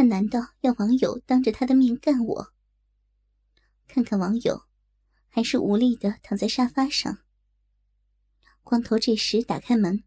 [0.00, 2.52] 他难道要网友当着他的面干我？
[3.86, 4.62] 看看网友，
[5.28, 7.18] 还是无力的躺在沙发上。
[8.62, 10.02] 光头这时打开门，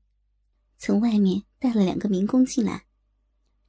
[0.80, 2.88] 从外面带了两个民工进来，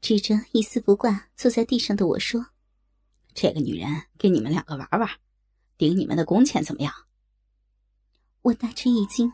[0.00, 2.46] 指着一丝不挂坐在地上的我说
[3.34, 5.06] ：“这个女人给你们两个玩玩，
[5.76, 6.90] 顶你们的工钱怎么样？”
[8.40, 9.30] 我大吃一惊：“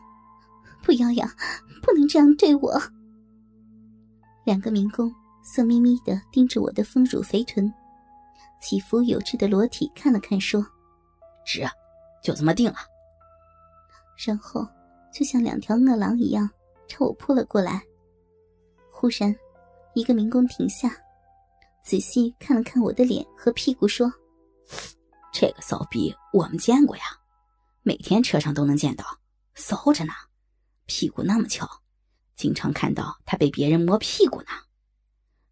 [0.83, 1.37] 不要呀，
[1.81, 2.81] 不能这样对我！”
[4.43, 7.71] 两个民工色眯眯的盯着我的丰乳肥臀。
[8.61, 10.63] 起伏有致的裸体看了看，说
[11.45, 11.67] ：“值，
[12.23, 12.75] 就这么定了。”
[14.23, 14.67] 然后
[15.11, 16.47] 就像两条饿狼一样
[16.87, 17.81] 朝我扑了过来。
[18.91, 19.35] 忽然，
[19.95, 20.95] 一个民工停下，
[21.83, 24.13] 仔细看了看我的脸和屁股，说
[25.33, 27.03] ：“这个骚逼我们见过呀，
[27.81, 29.03] 每天车上都能见到，
[29.55, 30.13] 骚着呢，
[30.85, 31.67] 屁股那么翘，
[32.35, 34.49] 经常看到他被别人摸屁股呢。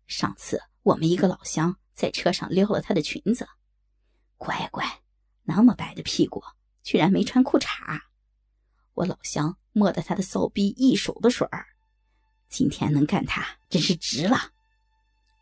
[0.10, 3.46] 上次我们一个老乡。”在车上撩了她的裙子，
[4.38, 5.02] 乖乖，
[5.44, 6.42] 那么白的屁股，
[6.82, 8.00] 居然没穿裤衩。
[8.94, 11.66] 我老乡摸得他的骚逼一手的水儿，
[12.48, 14.54] 今天能干他真是值了。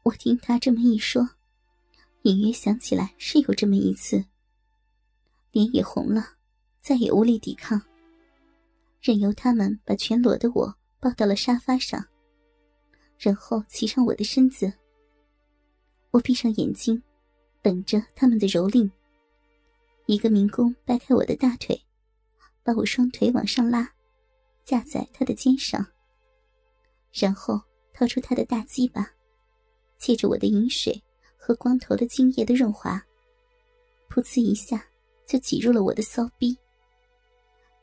[0.02, 1.30] 我听他这么一说，
[2.24, 4.26] 隐约想起来是有这么一次，
[5.52, 6.38] 脸也红了，
[6.82, 7.80] 再也无力抵抗，
[9.00, 12.08] 任由他们把全裸的我抱到了沙发上，
[13.18, 14.72] 然后骑上我的身子。
[16.12, 17.02] 我闭上眼睛，
[17.62, 18.90] 等着他们的蹂躏。
[20.06, 21.80] 一个民工掰开我的大腿，
[22.64, 23.92] 把我双腿往上拉，
[24.64, 25.86] 架在他的肩上，
[27.12, 27.60] 然后
[27.94, 29.12] 掏出他的大鸡巴，
[29.98, 31.04] 借着我的饮水
[31.38, 33.04] 和光头的精液的润滑，
[34.10, 34.86] 噗呲一下
[35.26, 36.58] 就挤入了我的骚逼。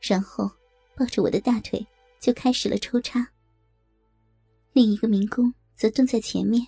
[0.01, 0.49] 然后
[0.95, 1.85] 抱着我的大腿
[2.19, 3.27] 就开始了抽插。
[4.75, 6.67] 另一个民工则蹲在前面。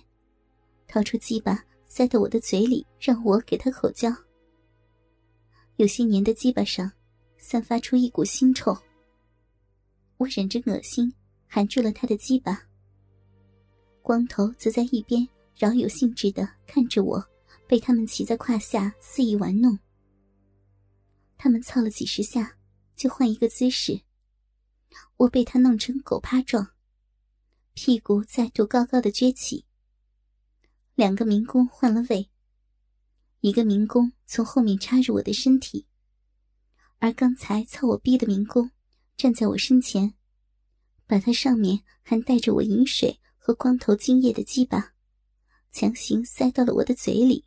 [0.86, 4.10] 掏出鸡巴塞到我的嘴里，让我给他口交。
[5.76, 6.90] 有些年的鸡巴上
[7.36, 8.74] 散发出一股腥臭，
[10.16, 11.12] 我忍着恶心，
[11.46, 12.66] 含住了他的鸡巴。
[14.00, 17.22] 光头则在一边饶有兴致的看着我
[17.66, 19.78] 被他们骑在胯下肆意玩弄。
[21.36, 22.56] 他们操了几十下，
[22.96, 24.00] 就换一个姿势，
[25.18, 26.66] 我被他弄成狗趴状，
[27.80, 29.64] 屁股再度高高的撅起。
[30.96, 32.28] 两个民工换了位，
[33.38, 35.86] 一个民工从后面插入我的身体，
[36.98, 38.72] 而刚才操我逼的民工
[39.16, 40.12] 站在我身前，
[41.06, 44.92] 把他上面还带着我饮水和光头精液的鸡巴
[45.70, 47.44] 强行塞到了我的嘴里，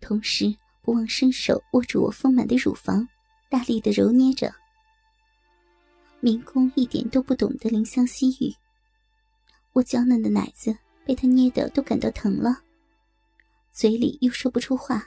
[0.00, 3.08] 同时不忘伸手握住我丰满的乳房，
[3.50, 4.54] 大力的揉捏着。
[6.20, 8.54] 民工一点都不懂得怜香惜玉，
[9.74, 10.74] 我娇嫩的奶子。
[11.06, 12.62] 被他捏的都感到疼了，
[13.70, 15.06] 嘴里又说不出话，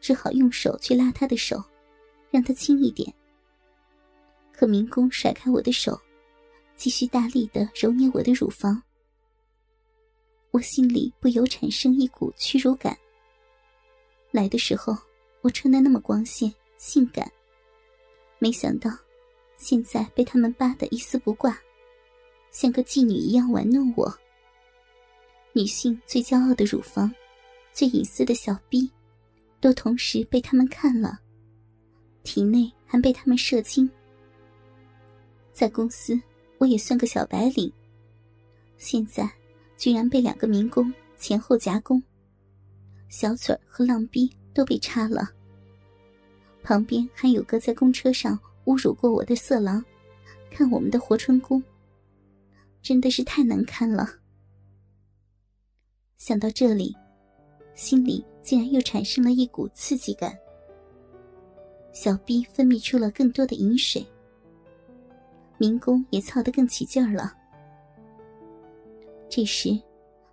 [0.00, 1.62] 只好用手去拉他的手，
[2.30, 3.12] 让他轻一点。
[4.50, 6.00] 可民工甩开我的手，
[6.74, 8.82] 继续大力的揉捏我的乳房。
[10.52, 12.96] 我心里不由产生一股屈辱感。
[14.30, 14.96] 来的时候
[15.42, 17.30] 我穿的那么光鲜性感，
[18.38, 18.90] 没想到
[19.58, 21.60] 现在被他们扒得一丝不挂，
[22.50, 24.12] 像个妓女一样玩弄我。
[25.52, 27.12] 女性最骄傲的乳房，
[27.72, 28.90] 最隐私的小臂，
[29.60, 31.18] 都同时被他们看了，
[32.22, 33.88] 体内还被他们射精。
[35.52, 36.20] 在公司，
[36.58, 37.72] 我也算个小白领，
[38.76, 39.28] 现在
[39.76, 42.00] 居然被两个民工前后夹攻，
[43.08, 45.28] 小嘴和浪逼都被插了。
[46.62, 49.84] 旁边还有个在公车上侮辱过我的色狼，
[50.50, 51.60] 看我们的活春宫，
[52.82, 54.08] 真的是太难看了。
[56.16, 56.96] 想到这里，
[57.74, 60.36] 心里竟然又产生了一股刺激感。
[61.92, 64.06] 小逼分泌出了更多的饮水，
[65.58, 67.34] 民工也操得更起劲儿了。
[69.28, 69.78] 这时，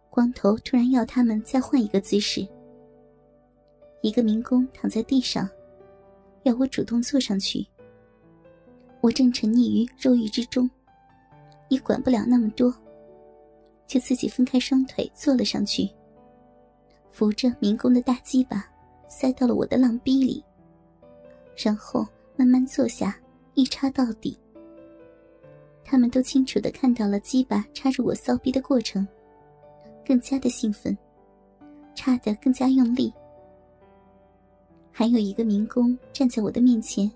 [0.10, 2.48] 光头突然要他们再换一个姿势。
[4.02, 5.50] 一个民工躺在地上，
[6.44, 7.66] 要我主动坐上去。
[9.02, 10.70] 我正沉溺于肉欲之中，
[11.70, 12.74] 也管不了那么多。
[13.88, 15.88] 就自己分开双腿坐了上去，
[17.12, 18.68] 扶着民工的大鸡巴
[19.08, 20.44] 塞到了我的浪逼里，
[21.56, 23.16] 然后慢慢坐下，
[23.54, 24.38] 一插到底。
[25.84, 29.08] 他们都清楚的看到了鸡巴插入我骚逼的过程，
[30.04, 30.98] 更加的兴奋，
[31.94, 33.14] 插得更加用力。
[34.92, 37.10] 还有一个民工站在我的面前，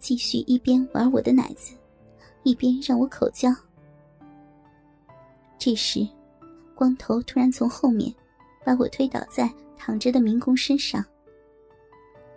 [0.00, 1.76] 继续一边玩我的奶子，
[2.46, 3.52] 一边让我口交。
[5.58, 6.06] 这时，
[6.76, 8.14] 光头突然从后面
[8.64, 11.04] 把我推倒在躺着的民工身上，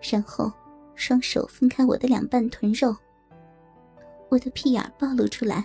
[0.01, 0.51] 然后
[0.95, 2.95] 双手分开我的两半臀肉，
[4.29, 5.63] 我的屁眼暴露出来。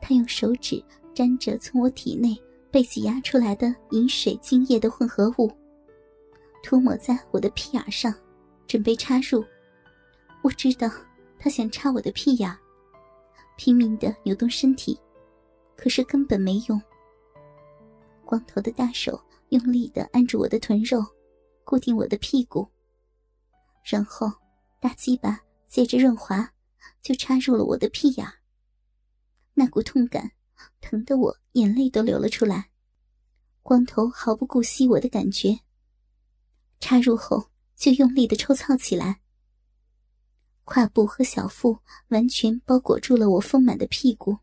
[0.00, 0.82] 他用手指
[1.12, 2.34] 沾着从我体内
[2.70, 5.52] 被挤压出来的饮水精液的混合物，
[6.62, 8.14] 涂抹在我的屁眼上，
[8.66, 9.44] 准备插入。
[10.42, 10.90] 我知道
[11.38, 12.56] 他想插我的屁眼，
[13.56, 14.98] 拼命的扭动身体，
[15.76, 16.80] 可是根本没用。
[18.24, 19.20] 光头的大手
[19.50, 21.04] 用力的按住我的臀肉，
[21.64, 22.68] 固定我的屁股，
[23.84, 24.30] 然后
[24.80, 26.52] 大鸡巴借着润滑，
[27.02, 28.26] 就插入了我的屁眼。
[29.54, 30.30] 那股痛感，
[30.80, 32.70] 疼得我眼泪都流了出来。
[33.62, 35.58] 光头毫不顾惜我的感觉，
[36.78, 39.20] 插入后就用力的抽操起来。
[40.66, 41.78] 胯部和小腹
[42.08, 44.36] 完全包裹住了我丰满的屁股。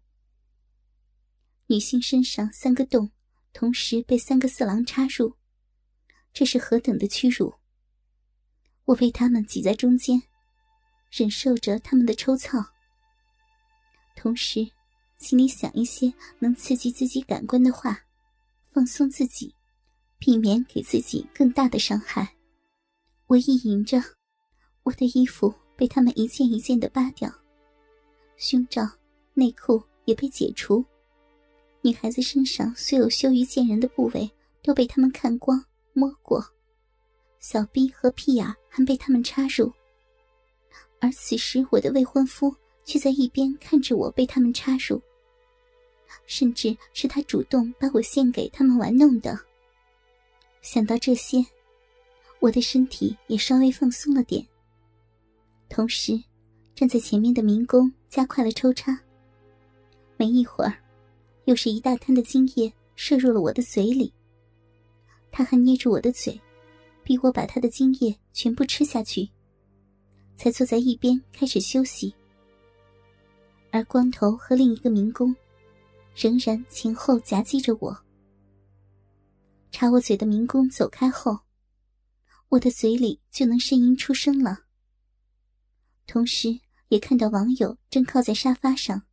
[1.67, 3.11] 女性身上三个洞，
[3.53, 5.35] 同时被三个色狼插入，
[6.33, 7.53] 这是何等的屈辱！
[8.85, 10.23] 我被他们挤在中间，
[11.11, 12.57] 忍受着他们的抽操，
[14.15, 14.71] 同时。
[15.19, 17.97] 心里想一些能刺激自己感官的话，
[18.73, 19.55] 放松自己，
[20.19, 22.35] 避免给自己更大的伤害。
[23.27, 24.03] 我意淫着，
[24.83, 27.30] 我的衣服被他们一件一件的扒掉，
[28.38, 28.89] 胸罩、
[29.33, 30.81] 内裤也被解除，
[31.81, 34.31] 女孩子身上所有羞于见人的部位
[34.62, 36.41] 都被他们看光、摸过，
[37.41, 39.69] 小臂和屁眼还被他们插入。
[41.01, 45.01] 而此时，我的未婚夫却在一边看着我被他们插入。
[46.25, 49.38] 甚至是他主动把我献给他们玩弄的。
[50.62, 51.45] 想到这些，
[52.39, 54.47] 我的身体也稍微放松了点。
[55.73, 56.23] 同时，
[56.75, 58.95] 站在前面的民工加快了抽插。
[60.17, 60.77] 没一会儿，
[61.45, 64.13] 又是一大滩的精液射入了我的嘴里。
[65.31, 66.39] 他还捏住我的嘴，
[67.03, 69.27] 逼我把他的精液全部吃下去，
[70.37, 72.13] 才坐在一边开始休息。
[73.71, 75.35] 而光头和另一个民工。
[76.15, 77.97] 仍然前后夹击着我。
[79.71, 81.39] 插我嘴的民工走开后，
[82.49, 84.59] 我的嘴里就能呻吟出声了。
[86.05, 86.59] 同时，
[86.89, 89.03] 也看到网友正靠在沙发上，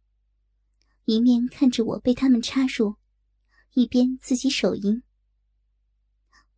[1.04, 2.96] 一面看着我被他们插入，
[3.74, 5.02] 一边自己手淫。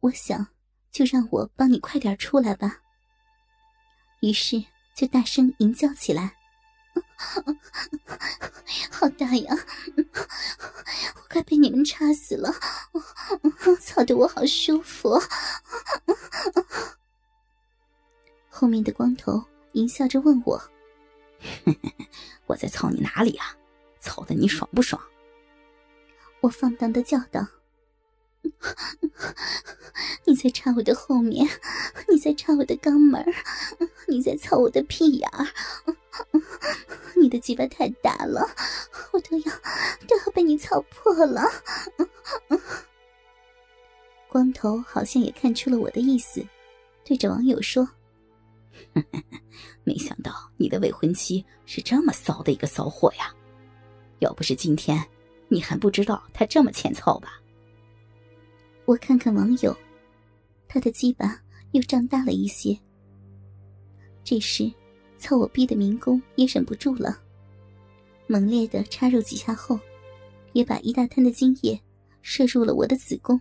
[0.00, 0.49] 我想，
[0.90, 2.81] 就让我帮你快点出来吧。
[4.20, 4.64] 于是，
[4.96, 6.37] 就大声吟叫起来。
[8.90, 9.55] 好大呀！
[11.17, 12.52] 我快被你们插死了，
[13.81, 15.20] 操得我好舒服。
[18.49, 20.63] 后面的光头淫笑着问我
[22.47, 23.57] ：“我在操你哪里啊？
[24.01, 25.01] 操的你爽不爽？”
[26.41, 27.47] 我放荡的叫道。
[30.25, 31.49] 你在插我的后面，
[32.09, 33.25] 你在插我的肛门，
[34.09, 35.47] 你在操我的屁眼儿，
[37.15, 38.49] 你的鸡巴太大了，
[39.13, 39.53] 我都要
[40.09, 41.43] 都要被你操破了。
[44.29, 46.45] 光头好像也看出了我的意思，
[47.05, 47.89] 对着网友说
[49.85, 53.33] ：“没想到你的未婚妻是这么骚的一个骚货呀！
[54.21, 55.05] 要不是今天，
[55.49, 57.41] 你还不知道她这么欠操吧？”
[58.85, 59.77] 我看看网友，
[60.67, 62.76] 他的鸡巴又胀大了一些。
[64.25, 64.73] 这时，
[65.19, 67.21] 操我逼的民工也忍不住了，
[68.26, 69.79] 猛烈的插入几下后，
[70.52, 71.81] 也把一大滩的精液
[72.23, 73.41] 射入了我的子宫。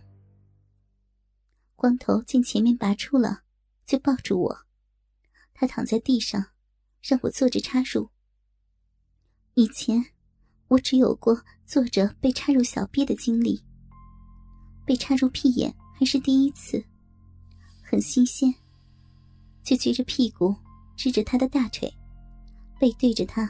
[1.74, 3.42] 光头见前面拔出了，
[3.84, 4.56] 就抱住我，
[5.62, 6.44] 他躺在地上，
[7.00, 8.08] 让我坐着插入。
[9.54, 10.04] 以前，
[10.66, 13.64] 我只有过坐着被插入小臂的经历。
[14.84, 16.84] 被插入屁眼还是第一次，
[17.80, 18.52] 很新鲜，
[19.62, 20.52] 就撅着屁股
[20.96, 21.88] 支着他的大腿，
[22.80, 23.48] 背对着他，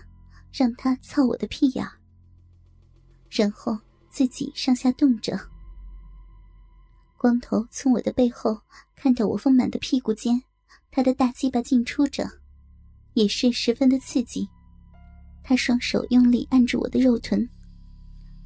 [0.53, 1.89] 让他操我的屁眼，
[3.31, 3.79] 然后
[4.11, 5.41] 自己上下动着。
[7.17, 8.61] 光头从我的背后
[8.95, 10.43] 看到我丰满的屁股间，
[10.95, 12.31] 他的大鸡巴进出着，
[13.15, 14.47] 也是十分的刺激。
[15.43, 17.49] 他双手用力按住我的肉臀，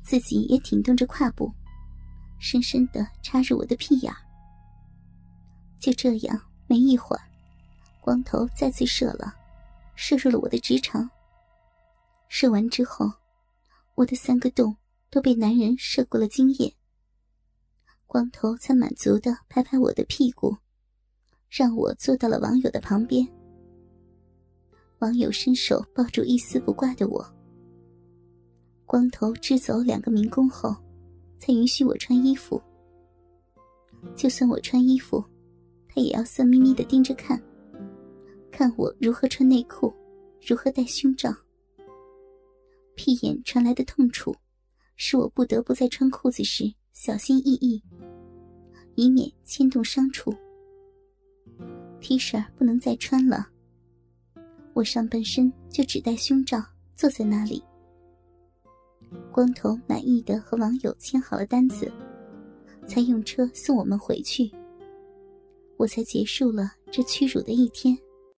[0.01, 1.53] 自己也挺动着胯部。
[2.39, 4.15] 深深的插入我的屁眼
[5.81, 7.23] 就这样，没一会儿，
[8.01, 9.35] 光头再次射了，
[9.97, 11.11] 射入了我的直肠。
[12.29, 13.11] 射完之后，
[13.97, 14.77] 我的三个洞
[15.11, 16.73] 都被男人射过了精液。
[18.07, 20.57] 光头才满足的拍拍我的屁股，
[21.49, 23.27] 让我坐到了网友的旁边。
[25.01, 27.25] 网友伸手抱住一丝不挂的我。
[28.85, 30.75] 光头支走两个民工后。
[31.39, 32.61] 才允许我穿衣服。
[34.15, 35.23] 就算我穿衣服，
[35.87, 37.41] 他也要色眯眯的盯着看，
[38.51, 39.93] 看我如何穿内裤，
[40.47, 41.31] 如何戴胸罩。
[42.95, 44.35] 屁眼传来的痛楚，
[44.97, 47.83] 使我不得不在穿裤子时小心翼翼，
[48.95, 50.35] 以免牵动伤处。
[52.07, 53.49] T 恤不能再穿了，
[54.75, 57.61] 我上半身就只戴胸罩，坐在那里。
[59.33, 61.91] 光头满意的和网友签好了单子，
[62.87, 64.49] 才用车送我们回去。
[65.77, 67.99] 我才结束了这屈辱的一天。